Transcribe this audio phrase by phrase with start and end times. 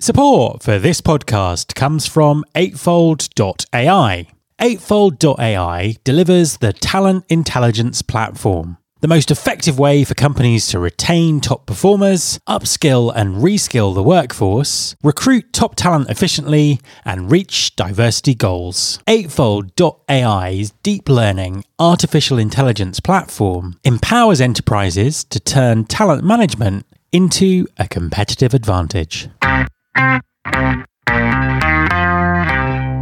[0.00, 4.28] Support for this podcast comes from Eightfold.ai.
[4.60, 11.66] Eightfold.ai delivers the talent intelligence platform, the most effective way for companies to retain top
[11.66, 19.00] performers, upskill and reskill the workforce, recruit top talent efficiently, and reach diversity goals.
[19.08, 28.54] Eightfold.ai's deep learning artificial intelligence platform empowers enterprises to turn talent management into a competitive
[28.54, 29.28] advantage.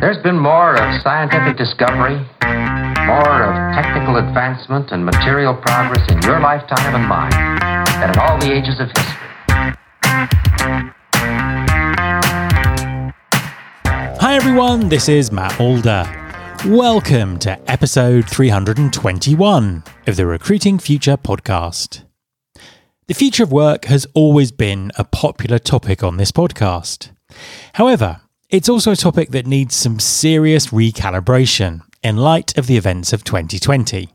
[0.00, 2.16] There's been more of scientific discovery,
[3.06, 7.32] more of technical advancement and material progress in your lifetime and mine
[8.00, 9.26] than in all the ages of history.
[14.20, 16.04] Hi everyone, this is Matt Alder.
[16.64, 22.04] Welcome to episode 321 of the Recruiting Future podcast.
[23.08, 27.10] The future of work has always been a popular topic on this podcast.
[27.74, 28.20] However,
[28.50, 33.22] it's also a topic that needs some serious recalibration in light of the events of
[33.22, 34.08] 2020.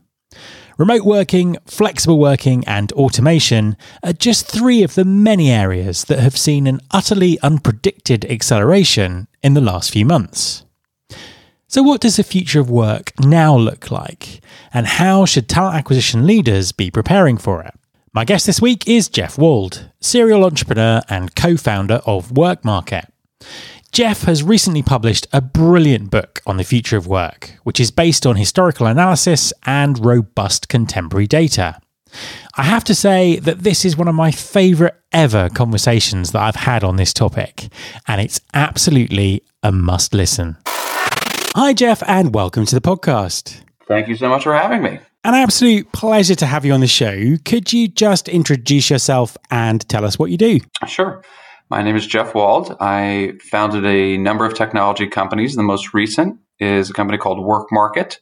[0.76, 6.36] Remote working, flexible working, and automation are just three of the many areas that have
[6.36, 10.66] seen an utterly unpredicted acceleration in the last few months.
[11.66, 14.42] So, what does the future of work now look like?
[14.74, 17.72] And how should talent acquisition leaders be preparing for it?
[18.14, 23.06] My guest this week is Jeff Wald, serial entrepreneur and co founder of WorkMarket.
[23.90, 28.26] Jeff has recently published a brilliant book on the future of work, which is based
[28.26, 31.80] on historical analysis and robust contemporary data.
[32.54, 36.66] I have to say that this is one of my favourite ever conversations that I've
[36.66, 37.68] had on this topic,
[38.06, 40.58] and it's absolutely a must listen.
[40.66, 43.62] Hi, Jeff, and welcome to the podcast.
[43.86, 44.98] Thank you so much for having me.
[45.24, 47.36] An absolute pleasure to have you on the show.
[47.44, 50.58] Could you just introduce yourself and tell us what you do?
[50.88, 51.22] Sure.
[51.70, 52.76] My name is Jeff Wald.
[52.80, 55.54] I founded a number of technology companies.
[55.54, 58.18] The most recent is a company called Work Market,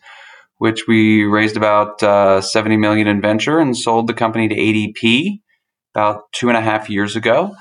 [0.59, 5.41] which we raised about uh, 70 million in venture and sold the company to ADP
[5.94, 7.56] about two and a half years ago.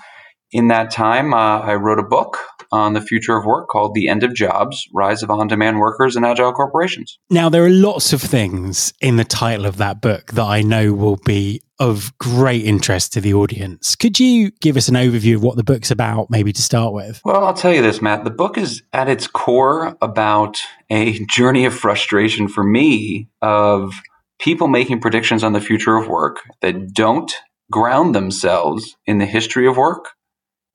[0.52, 2.40] In that time, uh, I wrote a book
[2.72, 6.16] on the future of work called The End of Jobs Rise of On Demand Workers
[6.16, 7.18] and Agile Corporations.
[7.30, 10.94] Now, there are lots of things in the title of that book that I know
[10.94, 13.96] will be of great interest to the audience.
[13.96, 17.22] Could you give us an overview of what the book's about, maybe to start with?
[17.24, 18.26] Well, I'll tell you this, Matt.
[18.26, 20.60] The book is at its core about
[20.90, 23.94] a journey of frustration for me of
[24.40, 27.34] people making predictions on the future of work that don't
[27.72, 30.10] ground themselves in the history of work,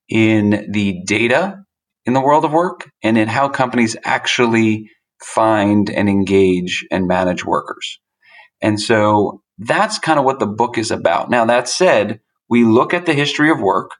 [0.08, 1.63] in the data
[2.06, 4.90] in the world of work and in how companies actually
[5.22, 7.98] find and engage and manage workers.
[8.60, 11.30] And so that's kind of what the book is about.
[11.30, 13.92] Now, that said, we look at the history of work,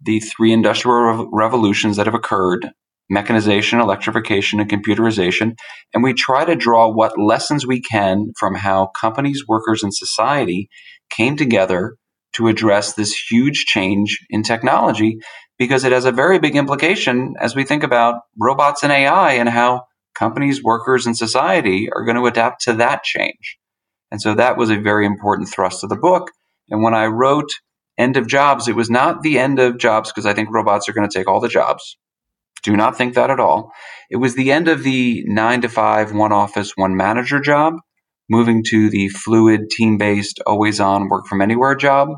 [0.00, 2.70] the three industrial revolutions that have occurred
[3.10, 5.54] mechanization, electrification, and computerization.
[5.92, 10.68] And we try to draw what lessons we can from how companies, workers, and society
[11.10, 11.96] came together
[12.34, 15.18] to address this huge change in technology
[15.62, 19.48] because it has a very big implication as we think about robots and AI and
[19.48, 23.58] how companies, workers, and society are going to adapt to that change.
[24.10, 26.32] And so that was a very important thrust of the book.
[26.68, 27.48] And when I wrote
[27.96, 30.92] End of Jobs, it was not the end of jobs because I think robots are
[30.92, 31.96] going to take all the jobs.
[32.64, 33.70] Do not think that at all.
[34.10, 37.74] It was the end of the nine to five, one office, one manager job,
[38.28, 42.08] moving to the fluid, team based, always on, work from anywhere job.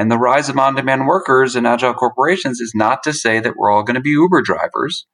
[0.00, 3.52] And the rise of on demand workers and agile corporations is not to say that
[3.54, 5.06] we're all going to be Uber drivers,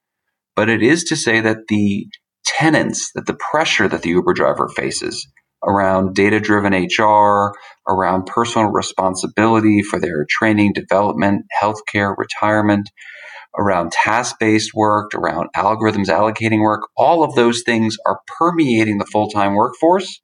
[0.55, 2.07] but it is to say that the
[2.45, 5.27] tenants, that the pressure that the Uber driver faces
[5.61, 7.51] around data driven HR,
[7.85, 12.89] around personal responsibility for their training, development, healthcare, retirement,
[13.59, 19.05] around task based work, around algorithms allocating work, all of those things are permeating the
[19.11, 20.21] full time workforce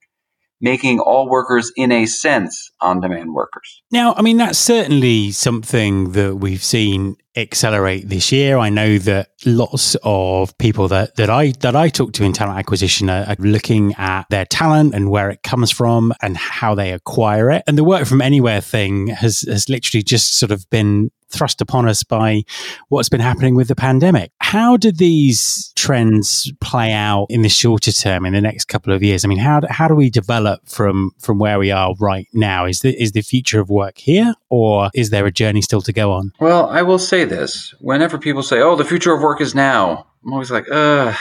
[0.63, 3.83] making all workers, in a sense, on demand workers.
[3.91, 8.57] Now, I mean, that's certainly something that we've seen accelerate this year.
[8.57, 12.59] I know that lots of people that, that I that I talk to in talent
[12.59, 16.93] acquisition are, are, looking at their talent and where it comes from and how they
[16.93, 17.63] acquire it.
[17.67, 21.87] And the work from anywhere thing has has literally just sort of been thrust upon
[21.87, 22.43] us by
[22.89, 24.31] what's been happening with the pandemic.
[24.39, 29.03] How do these trends play out in the shorter term, in the next couple of
[29.03, 29.25] years?
[29.25, 32.65] I mean, how do, how do we develop from from where we are right now?
[32.65, 35.93] Is the is the future of work here, or is there a journey still to
[35.93, 36.31] go on?
[36.39, 40.07] Well, I will say this: whenever people say, "Oh, the future of work is now,"
[40.23, 41.13] I'm always like, "Uh,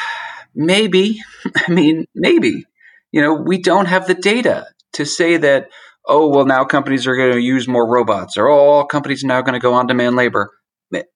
[0.55, 1.21] maybe."
[1.57, 2.67] I mean, maybe.
[3.11, 5.69] You know, we don't have the data to say that
[6.07, 9.29] oh, well, now companies are going to use more robots, or oh, all companies are
[9.29, 10.51] now going to go on demand labor.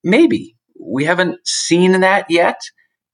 [0.03, 0.57] Maybe.
[0.81, 2.57] we haven't seen that yet.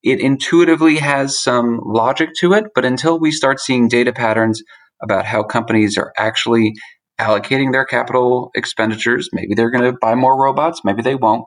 [0.02, 4.62] It intuitively has some logic to it, but until we start seeing data patterns
[5.02, 6.72] about how companies are actually
[7.20, 11.44] allocating their capital expenditures, maybe they're going to buy more robots, maybe they won't.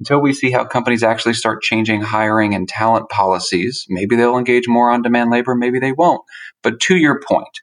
[0.00, 4.66] Until we see how companies actually start changing hiring and talent policies, maybe they'll engage
[4.66, 6.22] more on demand labor, maybe they won't.
[6.62, 7.60] But to your point,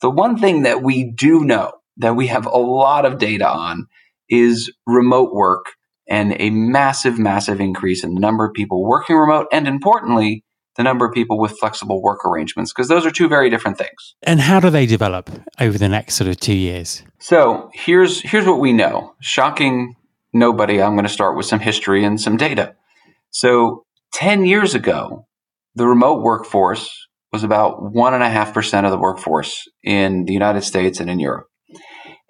[0.00, 3.86] the one thing that we do know that we have a lot of data on
[4.28, 5.66] is remote work
[6.08, 10.44] and a massive, massive increase in the number of people working remote and importantly,
[10.76, 14.14] the number of people with flexible work arrangements, because those are two very different things.
[14.22, 15.28] And how do they develop
[15.60, 17.02] over the next sort of two years?
[17.18, 19.14] So here's here's what we know.
[19.20, 19.96] Shocking
[20.32, 22.76] nobody, I'm going to start with some history and some data.
[23.30, 23.84] So
[24.14, 25.26] 10 years ago,
[25.74, 31.20] the remote workforce was about 1.5% of the workforce in the United States and in
[31.20, 31.46] Europe.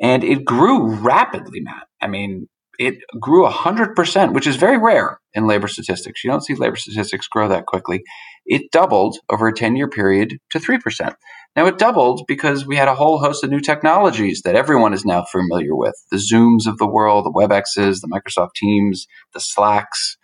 [0.00, 1.86] And it grew rapidly, Matt.
[2.00, 2.48] I mean,
[2.78, 6.22] it grew 100%, which is very rare in labor statistics.
[6.22, 8.02] You don't see labor statistics grow that quickly.
[8.46, 11.14] It doubled over a 10 year period to 3%.
[11.56, 15.04] Now, it doubled because we had a whole host of new technologies that everyone is
[15.04, 20.16] now familiar with the Zooms of the world, the WebExes, the Microsoft Teams, the Slacks,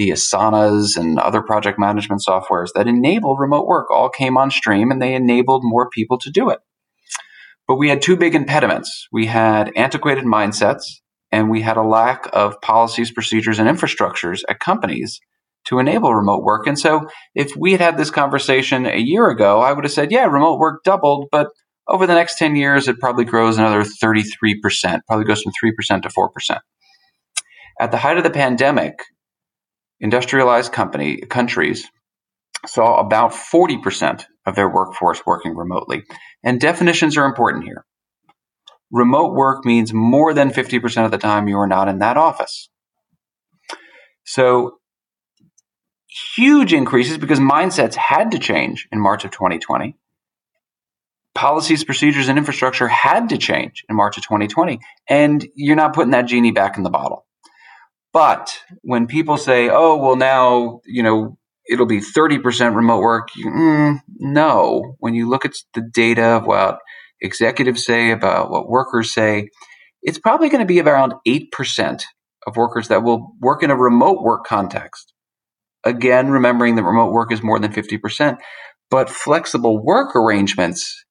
[0.00, 4.90] the Asanas, and other project management softwares that enable remote work all came on stream
[4.90, 6.60] and they enabled more people to do it.
[7.68, 9.08] But we had two big impediments.
[9.12, 10.84] We had antiquated mindsets
[11.30, 15.20] and we had a lack of policies, procedures, and infrastructures at companies
[15.66, 16.66] to enable remote work.
[16.66, 20.10] And so if we had had this conversation a year ago, I would have said,
[20.10, 21.48] yeah, remote work doubled, but
[21.86, 26.08] over the next 10 years, it probably grows another 33%, probably goes from 3% to
[26.08, 26.58] 4%.
[27.78, 28.94] At the height of the pandemic,
[30.00, 31.86] industrialized company countries
[32.66, 36.04] saw about 40% of their workforce working remotely.
[36.42, 37.84] And definitions are important here.
[38.90, 42.68] Remote work means more than 50% of the time you are not in that office.
[44.24, 44.78] So,
[46.36, 49.96] huge increases because mindsets had to change in March of 2020.
[51.34, 54.80] Policies, procedures, and infrastructure had to change in March of 2020.
[55.08, 57.26] And you're not putting that genie back in the bottle.
[58.12, 64.00] But when people say, oh, well, now, you know, it'll be 30% remote work, mm,
[64.18, 64.96] no.
[64.98, 66.78] When you look at the data of what
[67.20, 69.48] executives say, about what workers say,
[70.02, 72.02] it's probably going to be around 8%
[72.46, 75.12] of workers that will work in a remote work context.
[75.84, 78.38] Again, remembering that remote work is more than 50%,
[78.90, 81.04] but flexible work arrangements,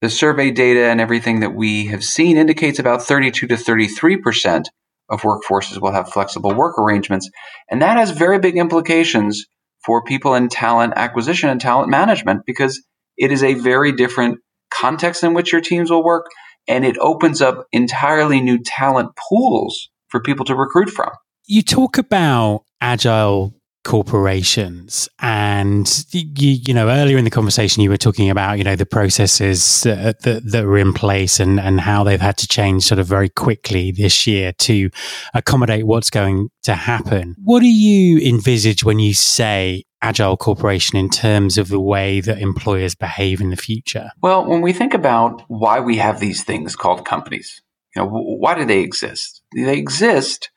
[0.00, 4.64] the survey data and everything that we have seen indicates about 32 to 33%
[5.10, 7.28] of workforces will have flexible work arrangements.
[7.70, 9.46] And that has very big implications
[9.84, 12.82] for people in talent acquisition and talent management because
[13.16, 14.38] it is a very different
[14.72, 16.26] context in which your teams will work,
[16.68, 21.10] and it opens up entirely new talent pools for people to recruit from.
[21.46, 23.54] You talk about agile
[23.84, 25.08] corporations.
[25.20, 28.86] And you, you know earlier in the conversation you were talking about you know the
[28.86, 32.98] processes uh, that, that were in place and and how they've had to change sort
[32.98, 34.90] of very quickly this year to
[35.34, 37.36] accommodate what's going to happen.
[37.42, 42.38] What do you envisage when you say agile corporation in terms of the way that
[42.38, 44.10] employers behave in the future?
[44.22, 47.62] Well when we think about why we have these things called companies
[47.94, 49.42] you know why do they exist?
[49.54, 50.50] They exist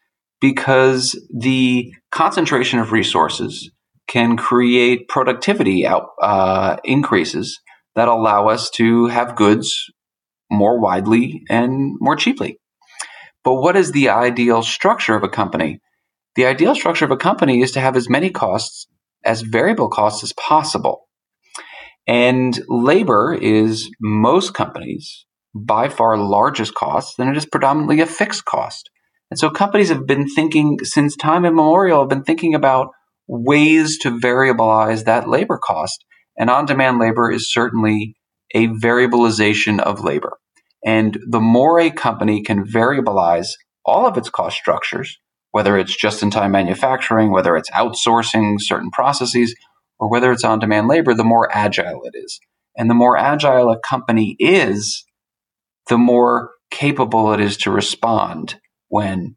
[0.44, 3.72] because the concentration of resources
[4.10, 7.62] can create productivity out, uh, increases
[7.96, 9.90] that allow us to have goods
[10.52, 12.60] more widely and more cheaply.
[13.46, 15.80] But what is the ideal structure of a company?
[16.36, 18.88] The ideal structure of a company is to have as many costs
[19.24, 21.08] as variable costs as possible.
[22.06, 28.44] And labor is most companies by far largest cost, and it is predominantly a fixed
[28.44, 28.90] cost.
[29.32, 32.90] And so companies have been thinking since time immemorial, have been thinking about
[33.28, 36.06] ways to variabilize that labor cost.
[36.38, 38.16] And on demand labor is certainly
[38.54, 40.38] a variabilization of labor.
[40.86, 43.50] And the more a company can variabilize
[43.86, 45.18] all of its cost structures,
[45.52, 49.56] whether it's just in time manufacturing, whether it's outsourcing certain processes,
[50.00, 52.40] or whether it's on demand labor, the more agile it is.
[52.76, 55.06] And the more agile a company is,
[55.88, 58.60] the more capable it is to respond
[58.94, 59.34] when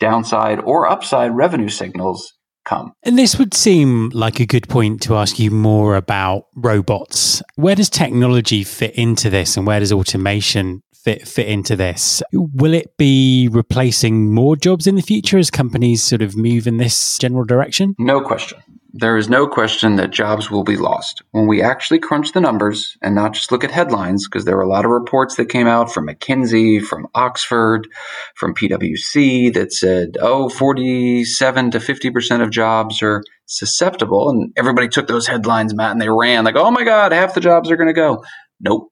[0.00, 2.32] downside or upside revenue signals
[2.64, 2.92] come.
[3.04, 7.42] And this would seem like a good point to ask you more about robots.
[7.54, 12.24] Where does technology fit into this and where does automation fit fit into this?
[12.32, 16.78] Will it be replacing more jobs in the future as companies sort of move in
[16.78, 17.94] this general direction?
[18.00, 18.58] No question.
[18.94, 21.22] There is no question that jobs will be lost.
[21.30, 24.62] When we actually crunch the numbers and not just look at headlines, because there were
[24.62, 27.88] a lot of reports that came out from McKinsey, from Oxford,
[28.36, 34.28] from PwC that said, oh, 47 to 50% of jobs are susceptible.
[34.28, 37.40] And everybody took those headlines, Matt, and they ran like, oh my God, half the
[37.40, 38.22] jobs are going to go.
[38.60, 38.90] Nope.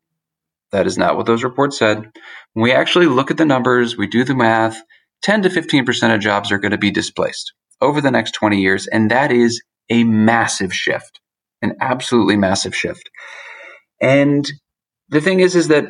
[0.72, 2.10] That is not what those reports said.
[2.54, 4.80] When we actually look at the numbers, we do the math,
[5.22, 7.52] 10 to 15% of jobs are going to be displaced
[7.82, 8.86] over the next 20 years.
[8.86, 11.20] And that is a massive shift,
[11.62, 13.10] an absolutely massive shift.
[14.00, 14.46] And
[15.08, 15.86] the thing is, is that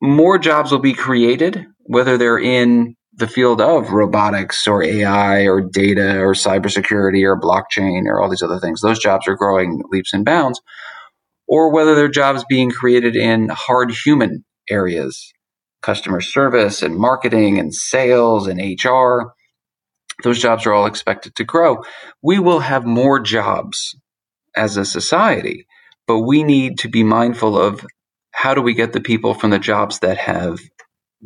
[0.00, 5.60] more jobs will be created, whether they're in the field of robotics or AI or
[5.60, 8.80] data or cybersecurity or blockchain or all these other things.
[8.80, 10.60] Those jobs are growing leaps and bounds.
[11.46, 15.32] Or whether they're jobs being created in hard human areas,
[15.82, 19.32] customer service and marketing and sales and HR
[20.22, 21.82] those jobs are all expected to grow.
[22.22, 23.96] We will have more jobs
[24.54, 25.66] as a society,
[26.06, 27.84] but we need to be mindful of
[28.32, 30.58] how do we get the people from the jobs that have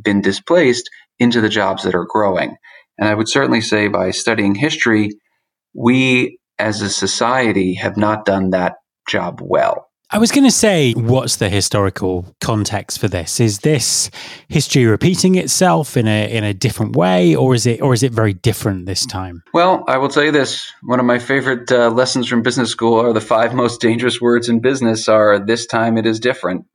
[0.01, 2.57] been displaced into the jobs that are growing.
[2.99, 5.11] And I would certainly say by studying history,
[5.75, 8.75] we as a society have not done that
[9.09, 9.89] job well.
[10.11, 13.41] I was going to say, what's the historical context for this?
[13.41, 14.11] Is this
[14.49, 18.13] history repeating itself in a in a different way, or is it or is it
[18.13, 19.43] very different this time?
[19.55, 23.01] Well, I will tell you this: one of my favorite uh, lessons from business school
[23.01, 25.09] are the five most dangerous words in business.
[25.09, 26.67] Are this time it is different.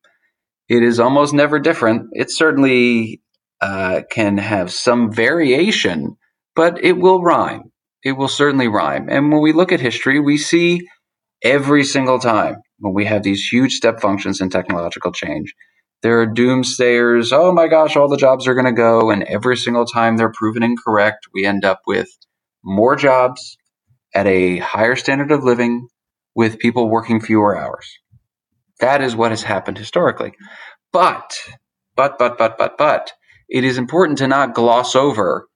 [0.67, 2.09] It is almost never different.
[2.13, 3.21] It certainly
[3.61, 6.17] uh, can have some variation,
[6.55, 7.71] but it will rhyme.
[8.03, 9.07] It will certainly rhyme.
[9.07, 10.87] And when we look at history, we see
[11.43, 15.53] every single time when we have these huge step functions in technological change.
[16.01, 17.31] There are doomsayers.
[17.33, 19.11] Oh my gosh, all the jobs are going to go.
[19.11, 22.07] And every single time they're proven incorrect, we end up with
[22.63, 23.57] more jobs
[24.15, 25.87] at a higher standard of living
[26.35, 27.87] with people working fewer hours.
[28.79, 30.33] That is what has happened historically.
[30.93, 31.37] But,
[31.95, 33.11] but, but, but, but, but,
[33.49, 35.47] it is important to not gloss over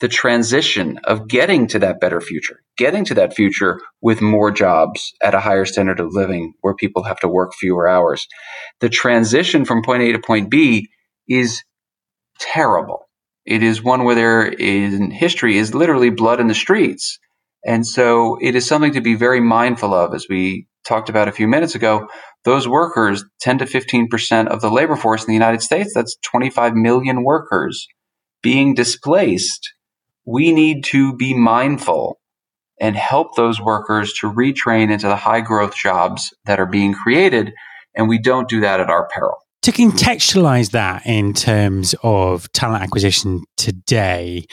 [0.00, 5.12] the transition of getting to that better future, getting to that future with more jobs
[5.22, 8.26] at a higher standard of living where people have to work fewer hours.
[8.80, 10.88] The transition from point A to point B
[11.28, 11.62] is
[12.38, 13.06] terrible.
[13.46, 17.18] It is one where there is in history is literally blood in the streets.
[17.66, 21.32] And so it is something to be very mindful of as we talked about a
[21.32, 22.08] few minutes ago.
[22.44, 26.74] Those workers, 10 to 15% of the labor force in the United States, that's 25
[26.74, 27.86] million workers
[28.42, 29.74] being displaced
[30.26, 32.18] we need to be mindful
[32.80, 37.52] and help those workers to retrain into the high growth jobs that are being created.
[37.94, 39.36] And we don't do that at our peril.
[39.62, 44.44] To contextualize that in terms of talent acquisition today,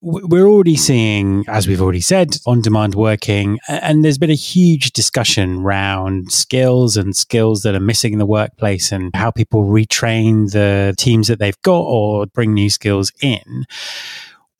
[0.00, 4.92] we're already seeing, as we've already said, on demand working, and there's been a huge
[4.92, 10.52] discussion around skills and skills that are missing in the workplace and how people retrain
[10.52, 13.64] the teams that they've got or bring new skills in.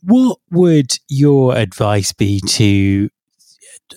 [0.07, 3.09] What would your advice be to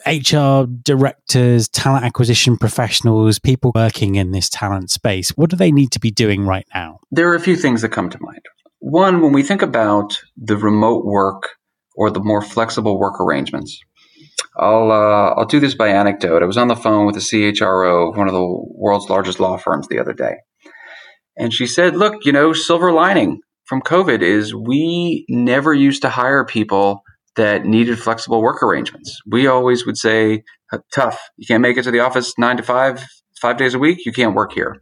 [0.05, 5.31] HR directors, talent acquisition professionals, people working in this talent space?
[5.31, 6.99] What do they need to be doing right now?
[7.11, 8.41] There are a few things that come to mind.
[8.79, 11.49] One, when we think about the remote work
[11.95, 13.77] or the more flexible work arrangements,
[14.55, 16.41] I'll uh, I'll do this by anecdote.
[16.41, 19.57] I was on the phone with a CHRO of one of the world's largest law
[19.57, 20.37] firms the other day,
[21.35, 26.09] and she said, "Look, you know, silver lining from COVID is we never used to
[26.09, 27.03] hire people
[27.35, 29.21] that needed flexible work arrangements.
[29.27, 30.43] We always would say,
[30.93, 33.05] tough, you can't make it to the office nine to five,
[33.39, 34.77] five days a week, you can't work here.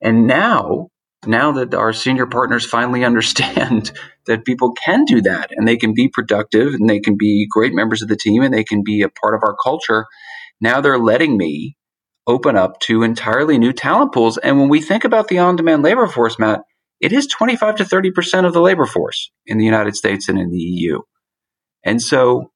[0.00, 0.88] And now,
[1.26, 3.92] now that our senior partners finally understand
[4.26, 7.74] that people can do that and they can be productive and they can be great
[7.74, 10.06] members of the team and they can be a part of our culture,
[10.60, 11.76] now they're letting me
[12.26, 14.38] open up to entirely new talent pools.
[14.38, 16.60] And when we think about the on demand labor force, Matt,
[17.00, 20.50] it is 25 to 30% of the labor force in the United States and in
[20.50, 21.00] the EU.
[21.84, 22.50] And so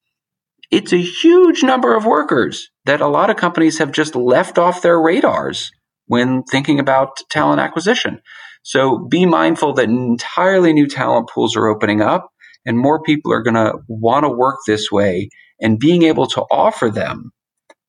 [0.71, 4.81] it's a huge number of workers that a lot of companies have just left off
[4.81, 5.71] their radars
[6.07, 8.19] when thinking about talent acquisition.
[8.63, 12.29] So be mindful that entirely new talent pools are opening up
[12.65, 15.29] and more people are going to want to work this way
[15.61, 17.31] and being able to offer them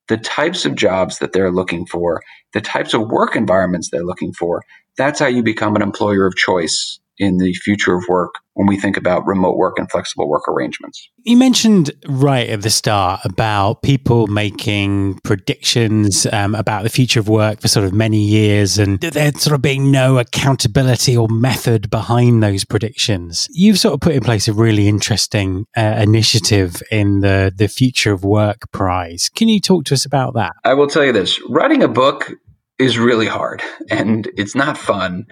[0.09, 2.23] the types of jobs that they're looking for,
[2.53, 4.63] the types of work environments they're looking for,
[4.97, 8.79] that's how you become an employer of choice in the future of work when we
[8.79, 11.09] think about remote work and flexible work arrangements.
[11.25, 17.29] You mentioned right at the start about people making predictions um, about the future of
[17.29, 21.91] work for sort of many years and there sort of being no accountability or method
[21.91, 23.49] behind those predictions.
[23.51, 28.13] You've sort of put in place a really interesting uh, initiative in the, the Future
[28.13, 29.31] of Work Prize.
[29.35, 30.53] Can you talk to us about that?
[30.65, 32.31] I will tell you this writing a book
[32.79, 35.27] is really hard and it's not fun.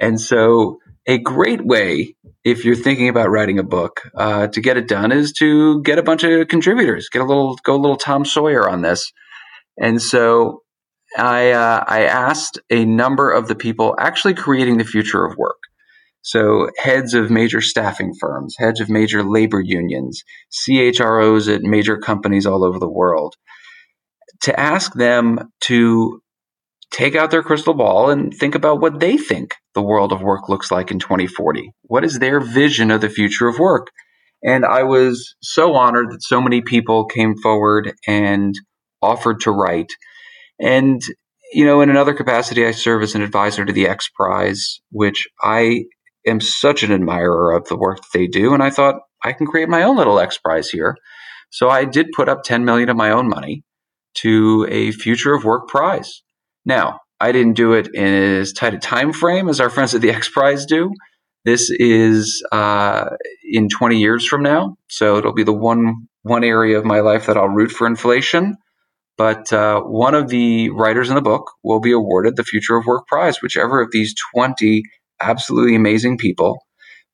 [0.00, 4.78] And so, a great way, if you're thinking about writing a book, uh, to get
[4.78, 7.96] it done is to get a bunch of contributors, get a little, go a little
[7.96, 9.12] Tom Sawyer on this.
[9.76, 10.62] And so,
[11.16, 15.58] I uh, I asked a number of the people actually creating the future of work.
[16.22, 22.46] So, heads of major staffing firms, heads of major labor unions, CHROs at major companies
[22.46, 23.34] all over the world,
[24.42, 26.22] to ask them to
[26.90, 30.48] take out their crystal ball and think about what they think the world of work
[30.48, 31.70] looks like in 2040.
[31.82, 33.88] What is their vision of the future of work?
[34.42, 38.54] And I was so honored that so many people came forward and
[39.00, 39.90] offered to write.
[40.60, 41.00] And,
[41.52, 45.26] you know, in another capacity, I serve as an advisor to the X Prize, which
[45.42, 45.84] I
[46.26, 48.52] am such an admirer of the work that they do.
[48.52, 50.96] And I thought I can create my own little X Prize here.
[51.50, 53.62] So I did put up 10 million of my own money
[54.14, 56.22] to a future of work prize.
[56.64, 60.00] Now, I didn't do it in as tight a time frame as our friends at
[60.00, 60.92] the X Prize do.
[61.44, 63.10] This is uh,
[63.44, 67.26] in 20 years from now, so it'll be the one one area of my life
[67.26, 68.56] that I'll root for inflation.
[69.16, 72.86] But uh, one of the writers in the book will be awarded the Future of
[72.86, 74.82] Work Prize, whichever of these 20
[75.20, 76.58] absolutely amazing people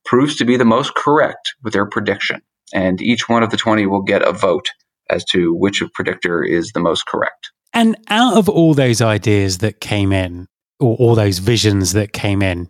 [0.05, 2.41] proves to be the most correct with their prediction.
[2.73, 4.69] And each one of the 20 will get a vote
[5.09, 7.51] as to which predictor is the most correct.
[7.73, 10.47] And out of all those ideas that came in,
[10.79, 12.67] or all those visions that came in,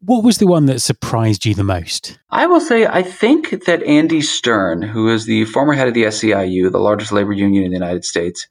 [0.00, 2.18] what was the one that surprised you the most?
[2.30, 6.04] I will say, I think that Andy Stern, who is the former head of the
[6.04, 8.46] SEIU, the largest labor union in the United States,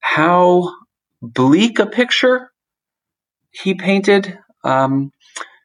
[0.00, 0.74] how
[1.22, 2.50] bleak a picture
[3.50, 4.38] he painted.
[4.64, 5.12] Um,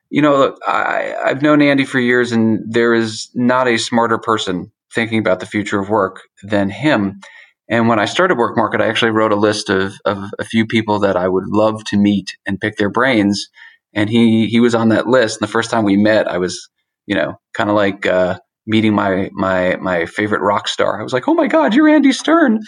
[0.10, 4.72] you know, I, I've known Andy for years, and there is not a smarter person
[4.94, 7.20] thinking about the future of work than him.
[7.68, 10.66] And when I started Work Market, I actually wrote a list of, of a few
[10.68, 13.50] people that I would love to meet and pick their brains.
[13.94, 15.40] And he, he was on that list.
[15.40, 16.70] And the first time we met, I was,
[17.08, 21.00] you know, kind of like uh, meeting my, my, my favorite rock star.
[21.00, 22.60] I was like, oh my God, you're Andy Stern.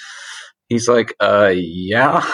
[0.68, 2.26] He's like, uh, yeah.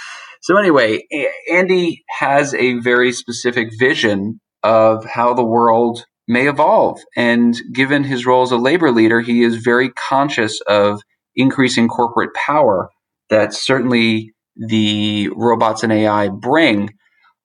[0.42, 1.02] so anyway,
[1.50, 7.00] Andy has a very specific vision of how the world may evolve.
[7.16, 11.02] And given his role as a labor leader, he is very conscious of
[11.36, 12.90] increasing corporate power
[13.30, 16.90] that certainly the robots and AI bring.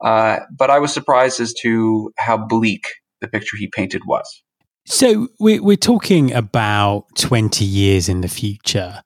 [0.04, 2.86] Uh, but I was surprised as to how bleak
[3.22, 4.44] the picture he painted was.
[4.86, 9.02] So we're, we're talking about 20 years in the future.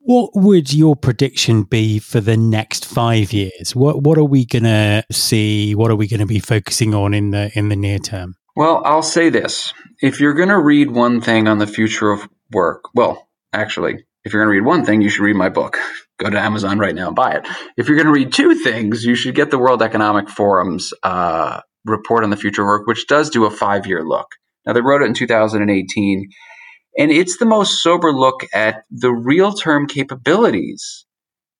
[0.00, 3.76] What would your prediction be for the next five years?
[3.76, 5.74] What what are we gonna see?
[5.74, 8.34] What are we gonna be focusing on in the in the near term?
[8.56, 12.84] Well, I'll say this: if you're gonna read one thing on the future of work,
[12.94, 15.78] well, actually, if you're going to read one thing, you should read my book.
[16.18, 17.46] Go to Amazon right now and buy it.
[17.76, 21.60] If you're going to read two things, you should get the World Economic Forum's uh,
[21.84, 24.26] report on the future of work, which does do a five year look.
[24.66, 26.28] Now, they wrote it in 2018,
[26.98, 31.06] and it's the most sober look at the real term capabilities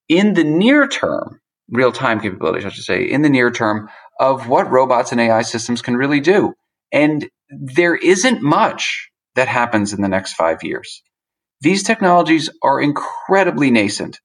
[0.09, 4.47] in the near term, real time capabilities, I should say, in the near term of
[4.49, 6.53] what robots and AI systems can really do.
[6.91, 11.01] And there isn't much that happens in the next five years
[11.61, 14.19] these technologies are incredibly nascent.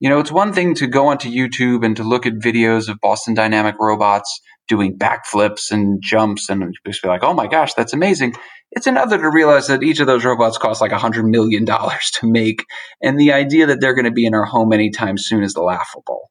[0.00, 3.00] You know, it's one thing to go onto YouTube and to look at videos of
[3.00, 7.92] Boston Dynamic robots doing backflips and jumps and just be like, oh my gosh, that's
[7.92, 8.34] amazing.
[8.70, 11.90] It's another to realize that each of those robots cost like $100 million to
[12.22, 12.64] make.
[13.02, 16.30] And the idea that they're going to be in our home anytime soon is laughable.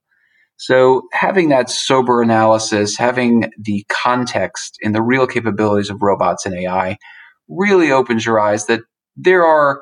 [0.57, 6.55] So having that sober analysis, having the context and the real capabilities of robots and
[6.55, 6.97] AI
[7.47, 8.81] really opens your eyes that
[9.15, 9.81] there are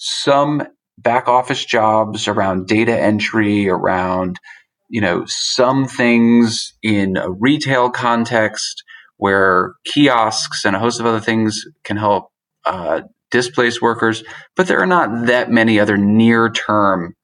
[0.00, 0.62] some
[0.98, 4.40] back office jobs around data entry, around
[4.88, 8.82] you know some things in a retail context
[9.18, 12.30] where kiosks and a host of other things can help
[12.64, 14.24] uh, displace workers,
[14.56, 17.14] but there are not that many other near term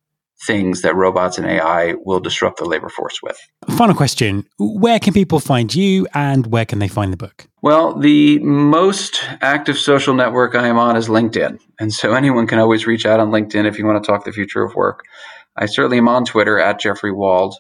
[0.45, 3.39] things that robots and AI will disrupt the labor force with.
[3.77, 7.47] Final question Where can people find you and where can they find the book?
[7.63, 11.59] Well, the most active social network I am on is LinkedIn.
[11.81, 14.33] And so anyone can always reach out on LinkedIn if you want to talk the
[14.33, 15.05] future of work.
[15.57, 17.57] I certainly am on Twitter at Jeffrey Wald.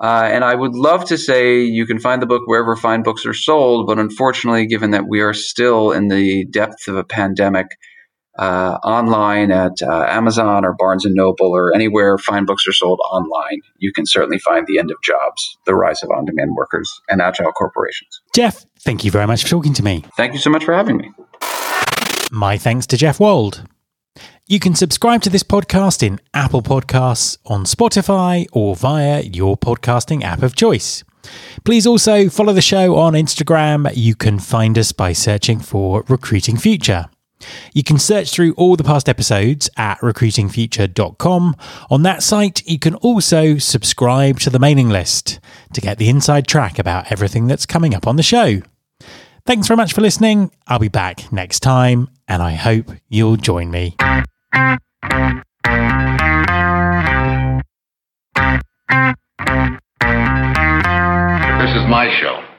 [0.00, 3.26] Uh, and I would love to say you can find the book wherever fine books
[3.26, 7.66] are sold, but unfortunately, given that we are still in the depth of a pandemic,
[8.40, 12.98] uh, online at uh, Amazon or Barnes and Noble or anywhere fine books are sold
[13.12, 16.90] online, you can certainly find The End of Jobs, The Rise of On Demand Workers,
[17.08, 18.20] and Agile Corporations.
[18.34, 20.04] Jeff, thank you very much for talking to me.
[20.16, 21.12] Thank you so much for having me.
[22.32, 23.64] My thanks to Jeff Wald.
[24.46, 30.22] You can subscribe to this podcast in Apple Podcasts, on Spotify, or via your podcasting
[30.22, 31.04] app of choice.
[31.64, 33.90] Please also follow the show on Instagram.
[33.94, 37.06] You can find us by searching for Recruiting Future.
[37.72, 41.56] You can search through all the past episodes at recruitingfuture.com.
[41.90, 45.40] On that site, you can also subscribe to the mailing list
[45.72, 48.62] to get the inside track about everything that's coming up on the show.
[49.46, 50.50] Thanks very much for listening.
[50.66, 53.96] I'll be back next time, and I hope you'll join me.
[61.60, 62.49] This is my show.